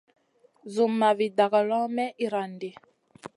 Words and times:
Zumma 0.73 1.09
vi 1.17 1.27
dagalawn 1.37 1.93
may 1.95 2.11
iyran 2.23 2.51
ɗi. 2.59 2.69